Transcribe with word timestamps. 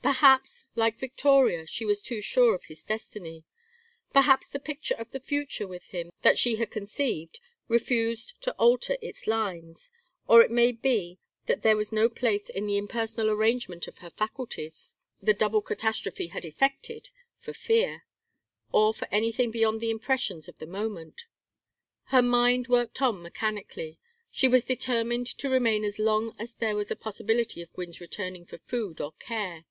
Perhaps, 0.00 0.64
like 0.74 0.98
Victoria, 0.98 1.66
she 1.66 1.84
was 1.84 2.00
too 2.00 2.22
sure 2.22 2.54
of 2.54 2.64
his 2.64 2.82
destiny; 2.82 3.44
perhaps 4.14 4.48
the 4.48 4.58
picture 4.58 4.94
of 4.94 5.12
the 5.12 5.20
future 5.20 5.68
with 5.68 5.88
him 5.88 6.10
that 6.22 6.38
she 6.38 6.56
had 6.56 6.70
conceived 6.70 7.40
refused 7.68 8.32
to 8.40 8.52
alter 8.54 8.96
its 9.02 9.26
lines; 9.26 9.92
or 10.26 10.40
it 10.40 10.50
may 10.50 10.72
be 10.72 11.18
that 11.44 11.60
there 11.60 11.76
was 11.76 11.92
no 11.92 12.08
place 12.08 12.48
in 12.48 12.64
the 12.66 12.78
impersonal 12.78 13.28
arrangement 13.28 13.86
of 13.86 13.98
her 13.98 14.08
faculties 14.08 14.94
the 15.20 15.34
double 15.34 15.60
catastrophe 15.60 16.28
had 16.28 16.46
effected, 16.46 17.10
for 17.38 17.52
fear; 17.52 18.06
or 18.72 18.94
for 18.94 19.06
anything 19.10 19.50
beyond 19.50 19.78
the 19.78 19.90
impressions 19.90 20.48
of 20.48 20.58
the 20.58 20.66
moment. 20.66 21.26
Her 22.04 22.22
mind 22.22 22.66
worked 22.68 23.02
on 23.02 23.20
mechanically. 23.20 23.98
She 24.30 24.48
was 24.48 24.64
determined 24.64 25.26
to 25.36 25.50
remain 25.50 25.84
as 25.84 25.98
long 25.98 26.34
as 26.38 26.54
there 26.54 26.76
was 26.76 26.90
a 26.90 26.96
possibility 26.96 27.60
of 27.60 27.74
Gwynne's 27.74 28.00
returning 28.00 28.46
for 28.46 28.56
food 28.56 29.02
or 29.02 29.12
care. 29.18 29.66